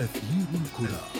[0.00, 1.19] أثير الكرة.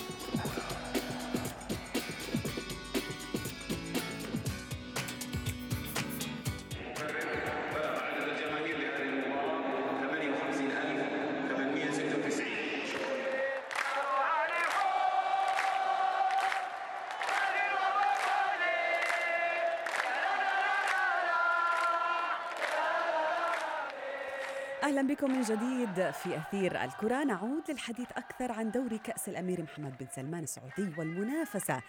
[25.20, 27.24] بكم من جديد في أثير الكرة.
[27.24, 31.82] نعود للحديث أكثر عن دوري كأس الأمير محمد بن سلمان السعودي والمنافسة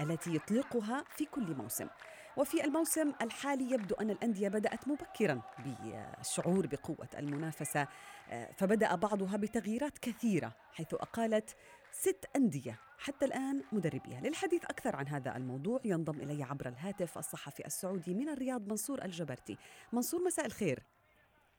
[0.00, 1.86] التي يطلقها في كل موسم.
[2.36, 7.88] وفي الموسم الحالي يبدو أن الأندية بدأت مبكرا بالشعور بقوة المنافسة
[8.56, 11.56] فبدأ بعضها بتغييرات كثيرة حيث أقالت
[11.92, 14.20] ست أندية حتى الآن مدربيها.
[14.20, 19.58] للحديث أكثر عن هذا الموضوع ينضم إلي عبر الهاتف الصحفي السعودي من الرياض منصور الجبرتي.
[19.92, 20.82] منصور مساء الخير.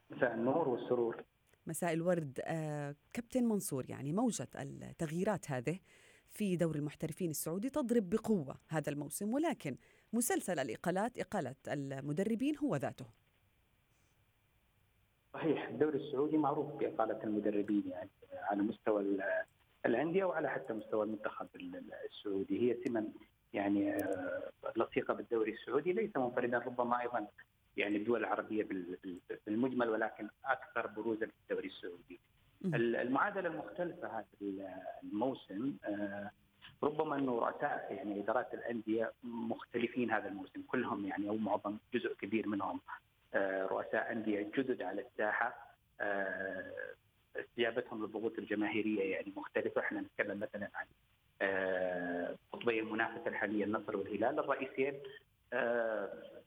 [0.09, 1.23] مساء النور والسرور.
[1.68, 2.40] مساء الورد.
[2.44, 5.80] آه، كابتن منصور يعني موجة التغييرات هذه
[6.30, 9.78] في دور المحترفين السعودي تضرب بقوة هذا الموسم ولكن
[10.14, 13.06] مسلسل الإقالات إقالة المدربين هو ذاته.
[15.33, 19.44] صحيح الدوري السعودي معروف بإقالة المدربين يعني على مستوى ال-
[19.86, 22.59] الأندية وعلى حتى مستوى المنتخب ال- السعودي.
[22.72, 23.08] هي سمة
[23.53, 27.28] يعني آه، لصيقة بالدوري السعودي ليس منفردا ربما أيضا
[27.78, 28.25] يعني الدول
[28.64, 32.20] بال- بالمجمل ولكن أكثر بروزا في الدوري السعودي
[32.61, 32.76] مهم.
[32.76, 34.70] ال- المعادلة المختلفة هذا ال-
[35.03, 36.31] الموسم آه،
[36.84, 42.48] ربما أنه رؤساء يعني إدارات الأندية مختلفين هذا الموسم كلهم يعني أو معظم جزء كبير
[42.48, 42.80] منهم
[43.34, 46.73] آه، رؤساء أندية جدد على الساحة آه،
[47.36, 50.86] استجابتهم للضغوط الجماهيرية يعني مختلفة إحنا نتكلم مثلا عن
[52.52, 54.94] قطبي المنافسة الحالية النصر والهلال الرئيسين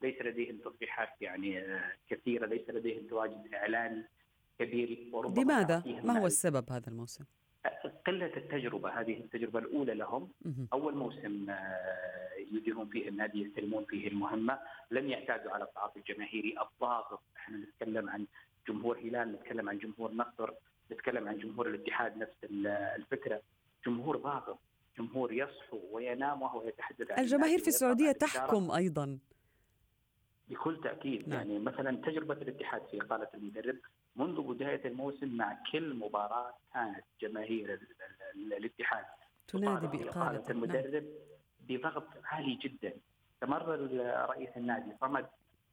[0.03, 4.05] ليس لديهم تصريحات يعني آه، كثيرة ليس لديهم تواجد اعلاني
[4.59, 7.25] كبير وربما لماذا؟ ما هو السبب هذا الموسم؟
[8.07, 10.29] قلة التجربة هذه التجربة الأولى لهم.
[10.73, 14.59] أول موسم آه، يديرون فيه النادي يستلمون فيه المهمة
[14.91, 18.27] لم يعتادوا على التعاطي الجماهيري الضاغط إحنا نتكلم عن
[18.69, 20.51] جمهور هلال نتكلم عن جمهور نصر
[20.93, 23.43] نتكلم عن جمهور الاتحاد نفس ال- الفكرة
[23.87, 24.59] جمهور ضاغط
[24.99, 28.13] جمهور يصحو وينام وهو يتحدث عن الجماهير في السعودية.
[28.13, 29.19] تحكم أيضا
[30.49, 31.39] بكل تأكيد نعم.
[31.39, 33.77] يعني مثلا تجربة الاتحاد في إقالة المدرب
[34.17, 37.87] منذ بداية الموسم مع كل مباراة كانت جماهير ال-
[38.35, 39.05] ال- الاتحاد
[39.49, 40.51] تنادي بإقالة نعم.
[40.51, 41.05] المدرب
[41.69, 42.93] بضغط عالي جدا
[43.35, 43.69] استمر
[44.31, 45.27] رئيس النادي صمد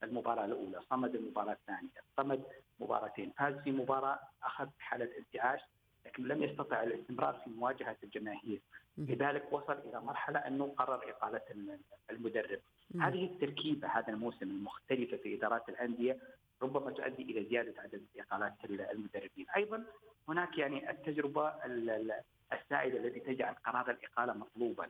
[0.04, 2.44] المباراة الأولى صمد المباراة الثانية صمد
[2.80, 5.60] مباراتين فاز في مباراة أخذ حالة انتعاش
[6.06, 8.62] لكن لم يستطع الاستمرار في مواجهة الجماهير.
[9.00, 11.80] لذلك وصل إلى مرحلة أنه قرر إقالة الم-
[12.12, 12.60] المدرب
[12.92, 13.04] مهم.
[13.04, 16.18] هذه التركيبة هذا الموسم المختلفة في إدارات الأندية
[16.62, 19.84] ربما تؤدي إلى زيادة عدد إقالات المدربين، أيضا
[20.28, 22.22] هناك يعني التجربة ال- ال-
[22.54, 24.88] السائدة التي تجعل قرار الإقالة مطلوبا.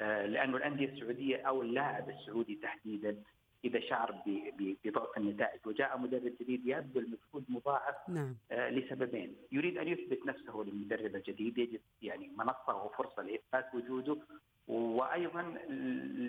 [0.00, 3.22] آه، لأنه الأندية السعودية أو اللاعب السعودي تحديدا
[3.64, 4.22] إذا شعر
[4.84, 8.36] بضعف النتائج وجاء مدرب جديد يبذل مجهود مضاعف نعم.
[8.50, 14.16] آه، لسببين، يريد أن يثبت نفسه للمدرب الجديد يجد يعني منصة وفرصة لإثبات وجوده
[14.68, 15.42] وأيضا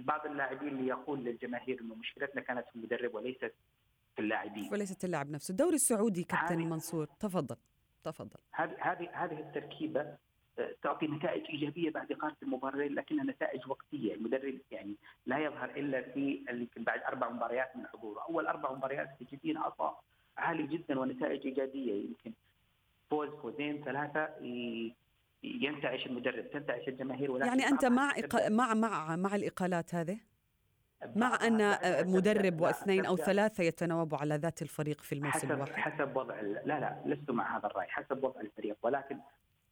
[0.05, 3.53] بعض اللاعبين اللي يقول للجماهير إنه مشكلتنا كانت في المدرب وليست
[4.15, 4.69] في اللاعبين.
[4.71, 5.51] وليست اللاعب نفسه.
[5.51, 7.55] الدوري السعودي كابتن هذه- منصور تفضل
[8.03, 8.39] تفضل.
[8.51, 10.17] هذه هذه هذه التركيبة
[10.59, 14.95] آه، تعطي نتائج إيجابية بعد اقامه المباراتين لكنها نتائج وقتية، المدرب يعني
[15.31, 20.03] لا يظهر إلا في يمكن بعد أربع مباريات من حضوره، أول أربع مباريات تجدين عطاء
[20.37, 22.05] عالي جدا ونتائج إيجابية.
[22.05, 22.33] يمكن
[23.09, 24.29] فوز فوزين ثلاثة
[25.43, 28.47] ينتعش المدرب تنتعش الجماهير ولكن يعني أنت مع إق...
[28.49, 30.19] مع مع مع الإقالات هذه؟
[31.15, 35.71] مع بعدها مدرب واثنين تبدأ ثلاثة يتناوبوا على ذات الفريق في الموسم حسب الواحد.
[35.73, 38.77] حسب وضع ال- لا لا لست مع هذا الرأي حسب وضع الفريق.
[38.81, 39.17] ولكن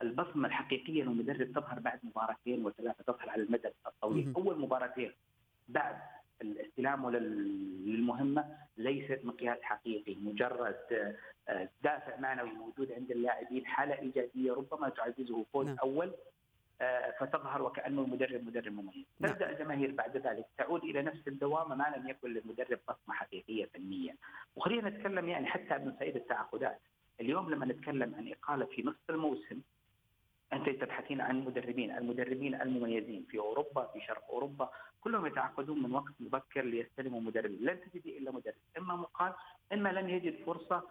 [0.01, 4.33] البصمة الحقيقية للمدرب تظهر بعد مباراتين وثلاثة تظهر على المدى الطويل.
[4.35, 5.11] أول مباراتين
[5.69, 5.95] بعد
[6.41, 10.75] الاستلام لل- للمهمة ليست مقياس حقيقي مجرد
[11.49, 15.77] آه، دافع معنوي موجود عند اللاعبين حالة إيجابية ربما تعززه فوز نعم.
[15.79, 16.13] أول
[16.81, 19.31] آه، فتظهر وكأنه المدرب مدرب مميز نعم.
[19.33, 24.15] تبدأ الجماهير بعد ذلك تعود إلى نفس الدوامة ما لم يكن للمدرب بصمة حقيقية فنية
[24.55, 26.79] وخلينا نتكلم يعني حتى من صعيد التعاقدات
[27.21, 29.61] اليوم لما نتكلم عن إقالة في نصف الموسم
[30.53, 34.69] أنت تبحثين عن مدربين، المدربين المميزين في أوروبا في شرق أوروبا
[35.01, 39.33] كلهم يتعاقدون من وقت مبكر ليستلموا مدرب، لن تجدي إلا مدرب، إما مقال
[39.73, 40.83] إما لن يجد فرصة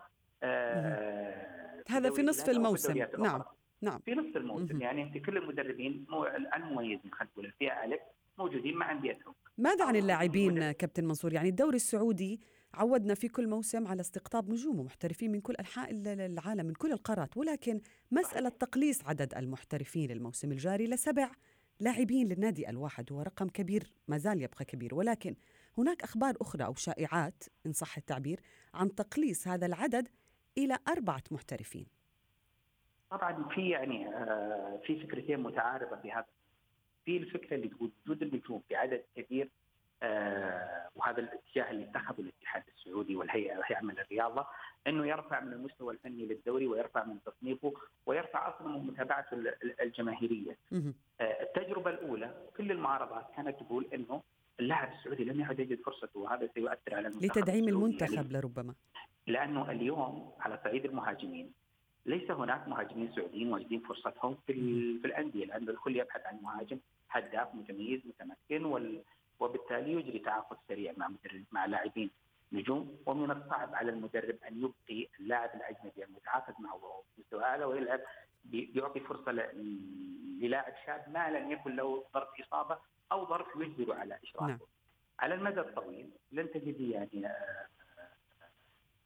[0.43, 2.99] آه هذا في نصف الموسم.
[3.19, 3.43] نعم.
[3.83, 4.83] نعم في نصف الموسم مهم.
[4.83, 6.27] يعني أنت كل المدربين مو-
[6.57, 8.01] المميزين خلينا نقول الفئه الف
[8.39, 10.73] موجودين مع انديتهم ماذا عن اللاعبين.
[10.73, 12.41] كابتن منصور يعني الدوري السعودي
[12.75, 17.37] عودنا في كل موسم على استقطاب نجوم ومحترفين من كل أنحاء العالم من كل القارات.
[17.37, 17.81] ولكن
[18.11, 21.31] مسألة تقليص عدد المحترفين للموسم الجاري لسبع
[21.81, 24.95] لاعبين للنادي الواحد هو رقم كبير ما زال يبقى كبير.
[24.95, 25.35] ولكن
[25.79, 28.41] هناك أخبار أخرى أو شائعات إن صح التعبير
[28.75, 30.09] عن تقليص هذا العدد
[30.59, 31.87] إلى أربعة محترفين.
[33.11, 36.27] طبعا في يعني آه، في فكرتين متعارضة في هذا
[37.05, 39.51] في الفكرة اللي تقول وجود النجوم بعدد كبير
[40.95, 44.47] وهذا الاتجاه اللي اتخذه الاتحاد السعودي والهيئة الهيئه من الرياضة
[44.87, 47.73] إنه يرفع من المستوى الفني للدوري ويرفع من تصنيفه
[48.07, 49.37] ويرفع أصلا من متابعته
[49.83, 50.57] الجماهيرية.
[51.21, 54.23] آه، التجربة الأولى كل المعارضات كانت تقول إنه
[54.61, 58.75] اللاعب السعودي لم يعد يجد فرصته وهذا سيؤثر على المنتخب لتدعيم المنتخب لربما.
[59.27, 61.53] لأنه اليوم على صعيد المهاجمين
[62.07, 64.53] ليس هناك مهاجمين سعوديين واجدين فرصتهم في
[65.01, 66.79] في الأندية لأن الكل يبحث عن مهاجم
[67.11, 69.03] هداف متميز متمكن وال
[69.41, 72.11] وبالتالي يجري تعاقد سريع مع مدرب مع لاعبين
[72.53, 78.01] نجوم ومن الصعب على المدرب أن يبقي اللاعب الأجنبي المتعاقد معه مستوى أعلى ويلعب
[78.45, 79.33] بيعطي فرصة
[80.41, 82.79] للاعب شاب ما لم يكن له ظرف إصابة
[83.13, 84.47] أو ظرف يجبره على إشراكه.
[84.47, 84.59] نعم.
[85.19, 87.67] على المدى الطويل لن تجدي يعني آه،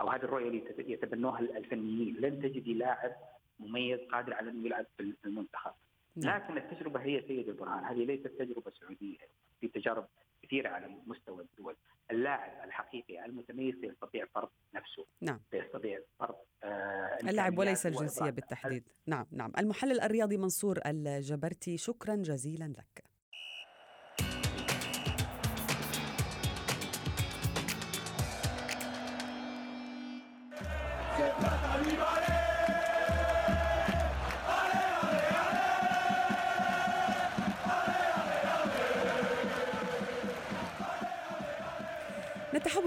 [0.00, 3.12] أو هذه الرؤية اللي يتبنوها الفنيين لن تجدي لاعب
[3.60, 5.72] مميز قادر على انه يلعب في المنتخب.
[6.16, 6.42] نعم.
[6.42, 9.18] لكن التجربة هي سيد البرهان هذه ليست تجربة سعودية
[9.60, 10.06] في تجارب
[10.42, 11.76] كثيره على مستوى الدول.
[12.10, 15.06] اللاعب الحقيقي المتميز يستطيع فرض نفسه.
[15.20, 15.40] نعم.
[15.52, 16.34] يستطيع فرض
[16.64, 18.84] آه اللاعب وليس الجنسية بالتحديد.
[19.06, 19.52] نعم نعم.
[19.58, 23.12] المحلل الرياضي منصور الجبرتي شكرا جزيلا لك.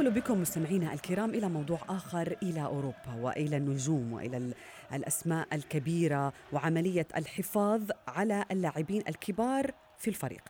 [0.05, 4.53] نتحول بكم مستمعينا الكرام إلى موضوع آخر إلى أوروبا وإلى النجوم وإلى
[4.93, 10.41] الأسماء الكبيرة وعملية الحفاظ على اللاعبين الكبار في الفريق.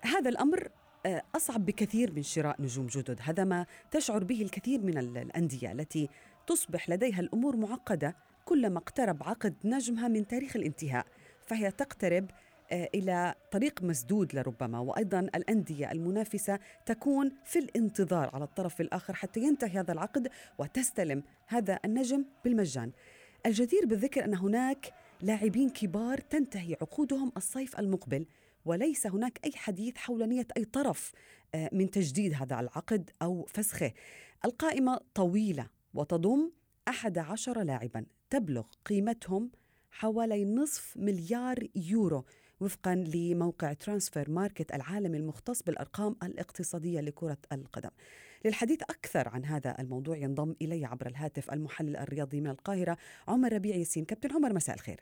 [0.00, 0.68] هذا الأمر
[1.06, 6.08] آه، أصعب بكثير من شراء نجوم جدد، هذا ما تشعر به الكثير من الأندية التي
[6.46, 11.06] تصبح لديها الأمور معقدة كلما اقترب عقد نجمها من تاريخ الانتهاء،
[11.46, 12.30] فهي تقترب
[12.72, 19.80] إلى طريق مسدود لربما وأيضا الأندية المنافسة تكون في الانتظار على الطرف الآخر حتى ينتهي
[19.80, 20.28] هذا العقد
[20.58, 22.92] وتستلم هذا النجم بالمجان.
[23.46, 28.26] الجدير بالذكر أن هناك لاعبين كبار تنتهي عقودهم الصيف المقبل
[28.64, 31.12] وليس هناك أي حديث حول نية أي طرف
[31.54, 33.92] آه، من تجديد هذا العقد أو فسخه.
[34.44, 36.50] القائمة طويلة وتضم
[36.88, 39.50] أحد عشر لاعبا تبلغ قيمتهم
[39.90, 42.24] حوالي نصف مليار يورو
[42.60, 47.90] وفقا لموقع Transfermarkt العالمي المختص بالأرقام الاقتصادية لكرة القدم.
[48.44, 52.96] للحديث أكثر عن هذا الموضوع ينضم إلي عبر الهاتف المحلل الرياضي من القاهرة
[53.28, 55.00] عمر ربيع ياسين، كابتن عمر مساء الخير.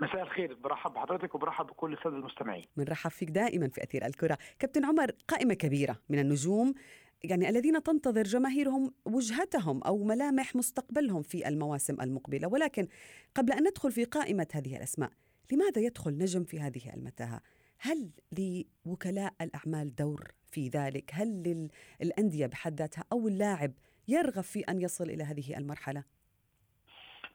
[0.00, 2.64] مساء الخير برحب بحضرتك وبرحب بكل السادة المستمعين.
[2.76, 6.74] بنرحب فيك دائما في أثير الكرة، كابتن عمر قائمة كبيرة من النجوم
[7.24, 12.88] يعني الذين تنتظر جماهيرهم وجهتهم أو ملامح مستقبلهم في المواسم المقبلة، ولكن
[13.34, 15.10] قبل أن ندخل في قائمة هذه الأسماء،
[15.52, 17.40] لماذا يدخل نجم في هذه المتاهة؟
[17.78, 18.10] هل
[18.86, 21.68] لوكلاء الأعمال دور في ذلك؟ هل
[22.00, 23.72] للأندية بحد ذاتها أو اللاعب
[24.08, 26.04] يرغب في أن يصل إلى هذه المرحلة؟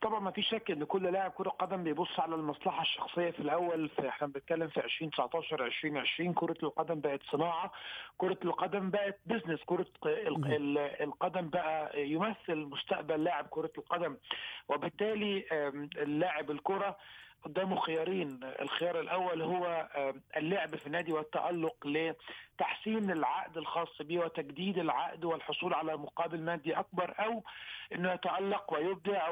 [0.01, 3.89] طبعا ما فيش شك إن كل لاعب كرة قدم بيبص على المصلحة الشخصية في الأول
[3.89, 7.71] في إحنا بنتكلم في 2019 2020 كرة القدم بقت صناعة
[8.17, 9.85] كرة القدم بقت بزنس كرة
[11.01, 14.17] القدم بقى يمثل مستقبل لاعب كرة القدم
[14.69, 15.45] وبالتالي
[15.97, 16.97] اللاعب الكرة
[17.45, 18.39] قدامه خيارين.
[18.43, 19.89] الخيار الأول هو
[20.37, 27.15] اللعب في النادي والتألق لتحسين العقد الخاص به وتجديد العقد والحصول على مقابل مادي أكبر
[27.19, 27.43] أو
[27.95, 29.29] إنه يتألق ويبدع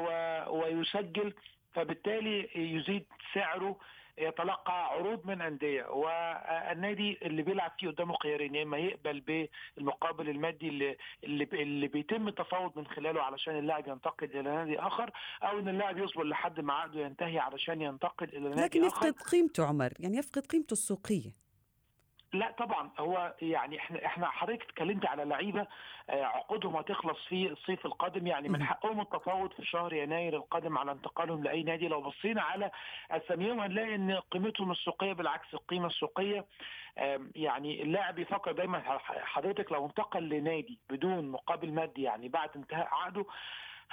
[0.48, 1.34] ويسجل.
[1.74, 3.80] فبالتالي يزيد سعره
[4.18, 10.68] يتلقى عروض من انديه والنادي اللي بيلعب فيه قدامه خيارين يا إما يقبل بالمقابل المادي
[10.68, 10.98] اللي
[11.54, 15.12] اللي, بيتم التفاوض من خلاله علشان اللاعب ينتقل إلى نادي آخر
[15.44, 18.98] أو إن اللاعب يصبر لحد ما عقده ينتهي علشان ينتقل إلى نادي لكن آخر.
[18.98, 21.32] لكن يفقد قيمته عمر يعني يفقد قيمته السوقية.
[22.34, 25.68] لا طبعا هو يعني إحنا إحنا حضرتك اتكلمت على لعيبة
[26.10, 30.92] آه، عقودهم هتخلص في الصيف القادم يعني من حقهم التفاوض في شهر يناير القادم على
[30.92, 31.88] انتقالهم لأي نادي.
[31.88, 32.72] لو بصينا على
[33.12, 36.46] أساميهم هنلاقي إن قيمتهم السوقية بالعكس القيمة السوقية
[37.36, 38.80] يعني اللاعب يفكر دايما
[39.24, 43.26] حضرتك لو انتقل لنادي بدون مقابل مادي يعني بعد انتهاء عقده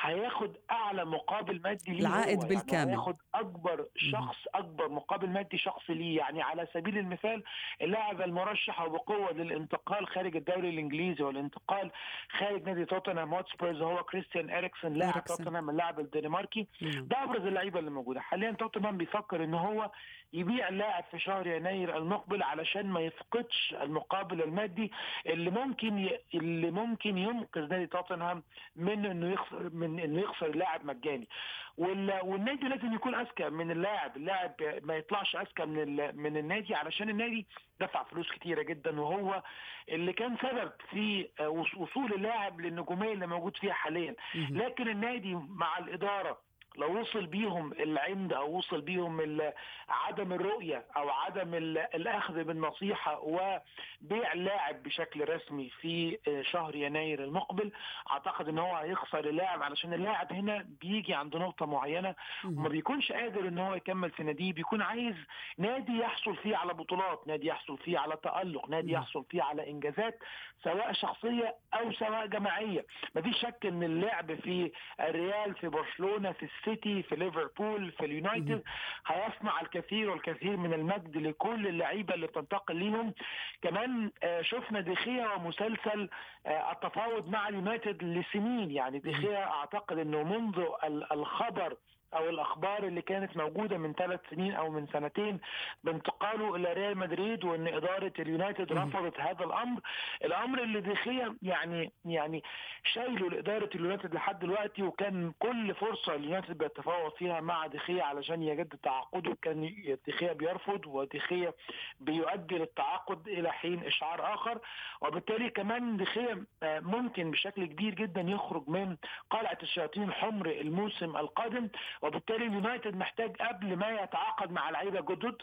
[0.01, 2.49] هياخد أعلى مقابل مادي ليه العائد هو.
[2.49, 2.75] بالكامل.
[2.75, 7.43] يعني هياخد أكبر شخص أكبر مقابل مادي شخصي ليه يعني على سبيل المثال
[7.83, 11.91] اللاعب المرشح وبقوة للانتقال خارج الدوري الإنجليزي والانتقال
[12.39, 15.25] خارج نادي توتنهام هوتسبيرز هو كريستيان اريكسون لاعب.
[15.25, 16.69] توتنهام اللاعب الدنماركي.
[16.83, 19.91] ده أبرز اللعيبة اللي موجودة حاليا توتنهام بيفكر إن هو
[20.33, 24.93] يبيع اللاعب في شهر يناير المقبل علشان ما يفقدش المقابل المادي
[25.27, 26.19] اللي ممكن ي...
[26.35, 28.43] اللي ممكن ينقذ نادي توتنهام
[28.77, 31.29] من إنه يخسر من إنه يخسر لاعب مجاني.
[31.77, 32.21] وال...
[32.23, 34.17] والنادي لازم يكون أذكى من اللاعب.
[34.17, 36.17] اللاعب ما يطلعش أذكى من ال...
[36.21, 37.47] من النادي علشان النادي
[37.81, 39.43] دفع فلوس كتيرة جدا وهو
[39.89, 44.15] اللي كان سبب في وص- وصول اللاعب للنجومية اللي موجود فيها حاليا.
[44.35, 46.48] لكن النادي مع الإدارة
[46.79, 49.41] لو وصل بيهم العند أو وصل بيهم
[49.89, 56.19] عدم الرؤية أو عدم ال- الأخذ بالنصيحة وبيع لاعب بشكل رسمي في
[56.51, 57.73] شهر يناير المقبل
[58.13, 62.69] أعتقد إن هو هيخسر اللاعب علشان اللاعب هنا بيجي عند نقطة معينة وما.
[62.69, 65.15] بيكونش قادر إن هو يكمل في ناديه بيكون عايز
[65.59, 68.93] نادي يحصل فيه على بطولات نادي يحصل فيه على تألق نادي.
[68.93, 70.19] يحصل فيه على إنجازات
[70.65, 76.68] سواء شخصية أو سواء جماعية مفيش شك إن اللعب في الريال في برشلونة في السيتي
[76.77, 78.63] في ليفربول في اليونايتد.
[79.07, 83.15] هيصنع الكثير والكثير من المجد لكل اللعيبة اللي بتنتقل ليهم.
[83.63, 86.09] كمان آه، شفنا ديخيا ومسلسل
[86.47, 88.71] آه، التفاوض مع اليونايتد لسنين.
[88.71, 91.77] يعني ديخيا أعتقد إنه منذ ال- الخبر
[92.15, 95.41] أو الأخبار اللي كانت موجودة من ثلاث سنين أو من سنتين
[95.85, 98.73] بانتقاله إلى ريال مدريد وإن إدارة اليونايتد.
[98.73, 99.81] رفضت هذا الأمر.
[100.25, 102.43] الأمر اللي ديخيا يعني يعني
[102.85, 108.79] شايله لإدارة اليونايتد لحد دلوقتي وكان كل فرصة اليونايتد بيتفاوض فيها مع ديخيا علشان يجدد
[108.83, 109.37] تعاقده.
[109.43, 109.71] كان
[110.07, 111.53] ديخيا بيرفض وديخيا
[112.01, 114.59] بيؤجل التعاقد إلى حين إشعار آخر.
[115.01, 118.97] وبالتالي كمان ديخيا آه، ممكن بشكل كبير جدا يخرج من
[119.31, 121.69] قلعة الشياطين الحمر الموسم القادم.
[122.03, 125.37] وبالتالي اليونايتد محتاج قبل ما يتعاقد مع لعيبة جدد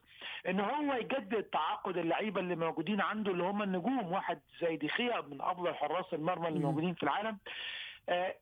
[0.49, 4.11] إن هو يجدد تعاقد اللعيبة اللي موجودين عنده اللي هم النجوم.
[4.11, 6.59] واحد زي ديخيا من أفضل حراس المرمى اللي.
[6.59, 7.37] موجودين في العالم.
[8.09, 8.35] آه،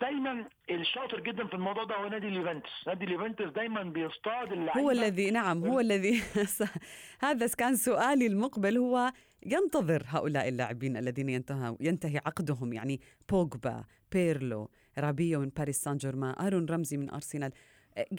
[0.00, 2.88] دايما الشاطر جدا في الموضوع ده هو نادي اليوفنتوس.
[2.88, 4.80] نادي اليوفنتوس دايما بيصطاد اللعيبة.
[4.80, 6.22] هو الذي نعم هو الذي
[7.26, 8.78] هذا كان سؤالي المقبل.
[8.78, 9.12] هو
[9.46, 16.34] ينتظر هؤلاء اللاعبين الذين ينتهى ينتهي عقدهم يعني بوجبا بيرلو رابيو من باريس سان جيرمان
[16.46, 17.52] أرون رمزي من أرسنال.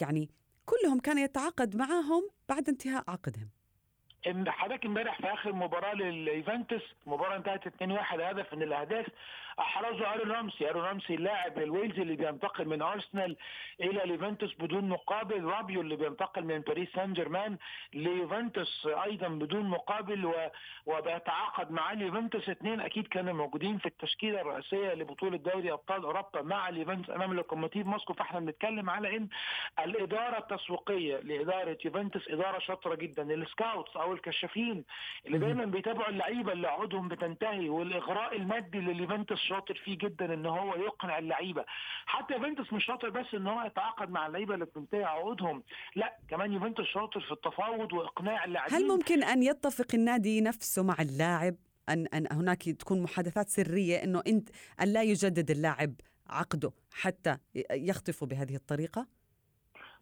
[0.01, 0.29] يعني
[0.65, 3.49] كلهم كان يتعاقد معهم بعد انتهاء عقدهم.
[4.47, 9.05] حضرتك امبارح في آخر مباراة لليوفنتوس مباراة انتهت 2-1 هدف من الأهداف.
[9.59, 13.35] أحرزه أرون رامسي أرون رامسي اللاعب الويلزي اللي بينتقل من أرسنال
[13.81, 15.43] إلى اليوفنتوس بدون مقابل.
[15.43, 17.57] رابيو اللي بينتقل من باريس سان جيرمان
[17.93, 20.33] ليوفنتوس أيضا بدون مقابل و...
[20.85, 26.69] وبيتعاقد مع اليوفنتوس اثنين أكيد كانوا موجودين في التشكيلة الرئيسية لبطولة دوري أبطال أوروبا مع
[26.69, 28.13] اليوفنتوس أمام اللوكوموتيف موسكو.
[28.13, 29.27] فإحنا بنتكلم على إن
[29.79, 33.33] الإدارة التسويقية لإدارة يوفنتوس إدارة شاطرة جدا.
[33.33, 34.85] السكاوتس أو الكشافين
[35.25, 40.45] اللي دايما بيتابعوا اللعيبة اللي عقودهم بتنتهي والإغراء المادي اللي اليوفنتوس شاطر فيه جدا إن
[40.45, 41.65] هو يقنع اللعيبة.
[42.05, 45.63] حتى يوفنتوس مش شاطر بس إن هو يتعاقد مع اللعيبة اللي بتنتهي عقودهم.
[45.95, 48.75] لا كمان يوفنتوس شاطر في التفاوض وإقناع اللاعبين.
[48.75, 51.55] هل ممكن أن يتفق النادي نفسه مع اللاعب؟
[51.89, 54.49] أن أن هناك تكون محادثات سرية إنه انت
[54.81, 55.93] أن لا يجدد اللاعب
[56.29, 57.37] عقده حتى
[57.71, 59.07] يخطفوا بهذه الطريقة؟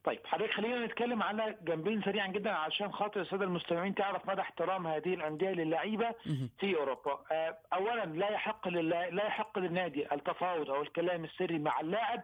[0.03, 4.87] طيب حضرتك خلينا نتكلم على جنبين سريعا جدا عشان خاطر السادة المستمعين تعرف مدى احترام
[4.87, 6.15] هذه الأندية للعيبة.
[6.59, 12.21] في أوروبا آه، اولا لا يحق لا يحق للنادي التفاوض أو الكلام السري مع اللاعب.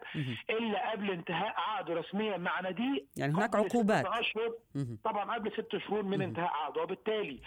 [0.50, 4.06] إلا قبل انتهاء عقده رسميا مع ناديه يعني هناك عقوبات.
[4.06, 4.54] أشهر.
[5.04, 6.22] طبعا قبل ست شهور من.
[6.22, 7.40] انتهاء عقده وبالتالي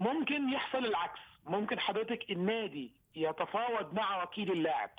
[0.00, 4.90] ممكن يحصل العكس ممكن حضرتك النادي يتفاوض مع وكيل اللاعب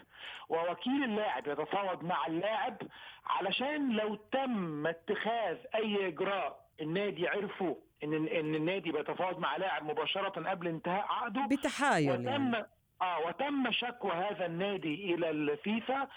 [0.49, 2.77] ووكيل اللاعب يتفاوض مع اللاعب
[3.25, 10.49] علشان لو تم اتخاذ أي إجراء النادي عرفوا إن إن النادي بيتفاوض مع لاعب مباشرة
[10.49, 12.65] قبل انتهاء عقده بتحايل وتم يعني.
[13.01, 16.07] آه وتم شكوى هذا النادي إلى الفيفا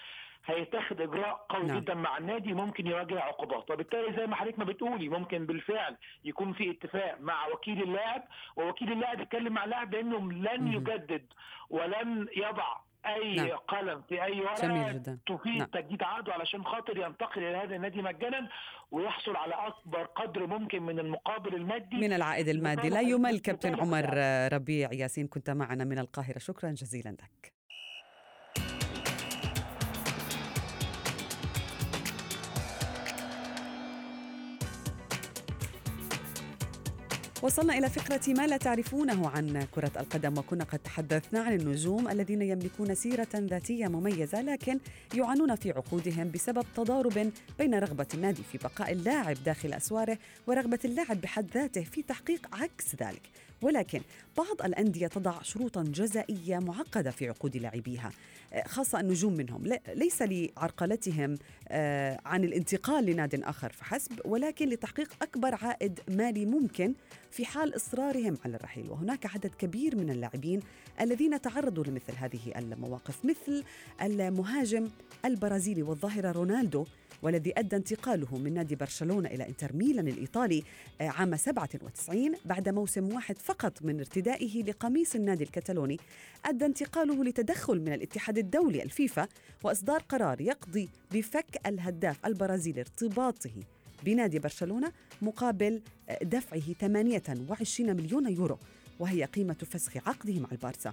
[0.47, 1.79] هيتخذ إجراء قوي نعم.
[1.79, 6.53] جدا مع النادي ممكن يواجه عقوبات وبالتالي زي ما حضرتك ما بتقولي ممكن بالفعل يكون
[6.53, 8.25] في اتفاق مع وكيل اللاعب
[8.57, 10.69] ووكيل اللاعب يتكلم مع اللاعب بانه لن.
[10.73, 11.27] يجدد
[11.71, 12.77] ولن يضع
[13.07, 13.49] أي نعم.
[13.49, 15.19] قلم في أي ورقة.
[15.27, 15.67] تفيد نعم.
[15.67, 18.49] تجديد عقده علشان خاطر ينتقل إلى هذا النادي مجانا
[18.91, 23.99] ويحصل على أكبر قدر ممكن من المقابل المادي من العائد المادي لا يمل كابتن عمر
[23.99, 24.53] اللاعب.
[24.53, 27.58] ربيع ياسين كنت معنا من القاهرة شكرا جزيلا لك
[37.43, 42.43] وصلنا إلى فقرة ما لا تعرفونه عن كرة القدم وكنا قد تحدثنا عن النجوم الذين
[42.43, 44.79] يملكون سيرة ذاتية مميزة لكن
[45.15, 51.21] يعانون في عقودهم بسبب تضارب بين رغبة النادي في بقاء اللاعب داخل أسواره ورغبة اللاعب
[51.21, 53.23] بحد ذاته في تحقيق عكس ذلك.
[53.63, 54.01] ولكن
[54.37, 58.11] بعض الأندية تضع شروطا جزائية معقدة في عقود لاعبيها
[58.67, 59.79] خاصة النجوم منهم.
[59.95, 61.39] ليس لعرقلتهم
[61.69, 66.95] آه، عن الانتقال لناد آخر فحسب ولكن لتحقيق أكبر عائد مالي ممكن
[67.31, 68.91] في حال إصرارهم على الرحيل.
[68.91, 70.61] وهناك عدد كبير من اللاعبين
[71.01, 73.65] الذين تعرضوا لمثل هذه المواقف مثل
[74.03, 74.89] المهاجم
[75.25, 76.85] البرازيلي والظاهرة رونالدو
[77.23, 80.63] والذي أدى انتقاله من نادي برشلونة إلى إنتر ميلان الإيطالي
[81.01, 85.97] آه، عام 97 بعد موسم واحد فقط من ارتدائه لقميص النادي الكتالوني
[86.45, 89.29] أدى انتقاله لتدخل من الاتحاد الدولي الفيفا
[89.65, 93.51] وإصدار قرار يقضي بفك الهداف البرازيلي ارتباطه
[94.05, 98.59] بنادي برشلونة مقابل آه، دفعه 28 مليون يورو
[99.01, 100.93] وهي قيمة فسخ عقده مع البارسا.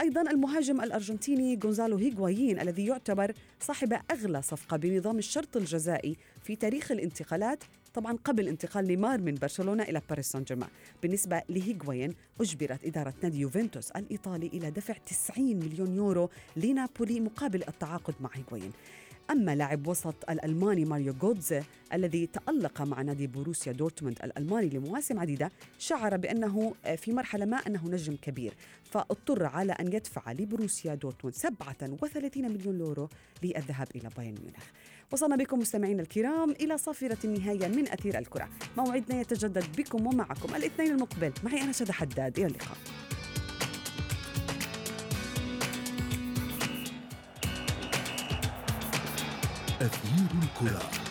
[0.00, 6.92] أيضا المهاجم الأرجنتيني غونزالو هيغوايين الذي يعتبر صاحب أغلى صفقة بنظام الشرط الجزائي في تاريخ
[6.92, 7.64] الانتقالات
[7.94, 10.70] طبعا قبل انتقال نيمار من برشلونة إلى باريس سان جيرمان.
[11.02, 18.14] بالنسبة لهيغوين أجبرت إدارة نادي يوفنتوس الإيطالي إلى دفع 90 مليون يورو لنابولي مقابل التعاقد
[18.20, 18.72] مع هيغوين.
[19.30, 25.52] أما لاعب وسط الألماني ماريو جودزي الذي تألق مع نادي بوروسيا دورتموند الألماني لمواسم عديدة
[25.78, 28.54] شعر بأنه في مرحلة ما أنه نجم كبير.
[28.84, 33.08] فاضطر على أن يدفع لبروسيا دورتموند 37 مليون يورو
[33.42, 34.64] للذهاب إلى بايرن ميونخ.
[35.12, 38.48] وصلنا بكم مستمعينا الكرام إلى صافرة النهاية من أثير الكرة.
[38.76, 40.54] موعدنا يتجدد بكم ومعكم.
[40.54, 41.32] الاثنين المقبل.
[41.44, 42.38] معي أنا رشد حداد.
[42.38, 42.76] إلى اللقاء.
[49.80, 51.07] أثير الكرة.